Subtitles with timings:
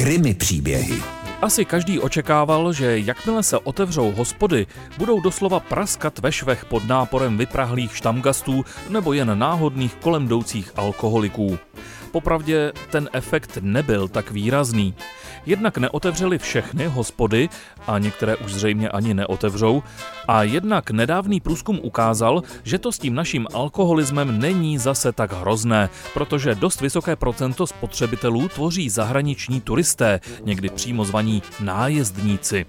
[0.00, 1.02] Krymy příběhy.
[1.42, 4.66] Asi každý očekával, že jakmile se otevřou hospody,
[4.98, 11.58] budou doslova praskat ve švech pod náporem vyprahlých štamgastů nebo jen náhodných kolem jdoucích alkoholiků.
[12.12, 14.94] Popravdě ten efekt nebyl tak výrazný.
[15.46, 17.48] Jednak neotevřeli všechny hospody,
[17.86, 19.82] a některé už zřejmě ani neotevřou,
[20.28, 25.88] a jednak nedávný průzkum ukázal, že to s tím naším alkoholismem není zase tak hrozné,
[26.14, 32.66] protože dost vysoké procento spotřebitelů tvoří zahraniční turisté, někdy přímo zvaní nájezdníci.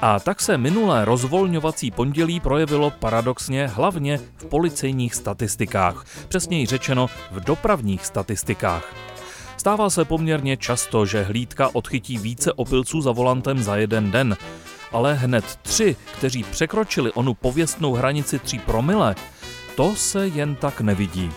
[0.00, 7.40] A tak se minulé rozvolňovací pondělí projevilo paradoxně hlavně v policejních statistikách, přesněji řečeno v
[7.40, 8.94] dopravních statistikách.
[9.56, 14.36] Stává se poměrně často, že hlídka odchytí více opilců za volantem za jeden den,
[14.92, 19.14] ale hned tři, kteří překročili onu pověstnou hranici 3 promile,
[19.76, 21.30] to se jen tak nevidí.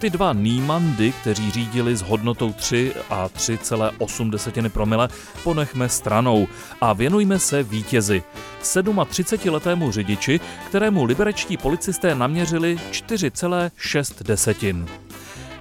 [0.00, 5.08] Ty dva Nýmandy, kteří řídili s hodnotou 3 a 3,8 promile,
[5.44, 6.48] ponechme stranou
[6.80, 8.22] a věnujme se vítězi.
[8.62, 14.86] 37-letému řidiči, kterému liberečtí policisté naměřili 4,6 desetin.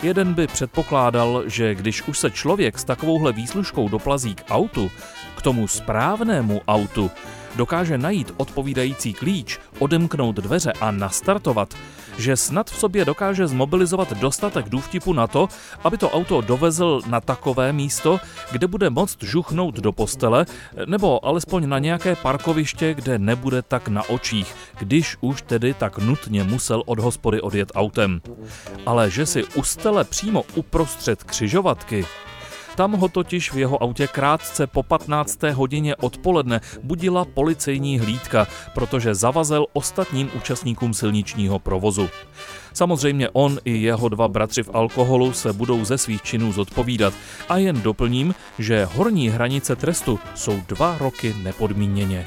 [0.03, 4.91] Jeden by předpokládal, že když už se člověk s takovouhle výslužkou doplazí k autu,
[5.35, 7.11] k tomu správnému autu,
[7.55, 11.73] dokáže najít odpovídající klíč, odemknout dveře a nastartovat,
[12.17, 15.47] že snad v sobě dokáže zmobilizovat dostatek důvtipu na to,
[15.83, 18.19] aby to auto dovezl na takové místo,
[18.51, 20.45] kde bude moct žuchnout do postele,
[20.85, 26.43] nebo alespoň na nějaké parkoviště, kde nebude tak na očích, když už tedy tak nutně
[26.43, 28.21] musel od hospody odjet autem.
[28.85, 32.05] Ale že si ustele přímo uprostřed křižovatky,
[32.79, 35.43] tam ho totiž v jeho autě krátce po 15.
[35.43, 42.09] hodině odpoledne budila policejní hlídka, protože zavazel ostatním účastníkům silničního provozu.
[42.73, 47.13] Samozřejmě on i jeho dva bratři v alkoholu se budou ze svých činů zodpovídat
[47.49, 52.25] a jen doplním, že horní hranice trestu jsou dva roky nepodmíněně.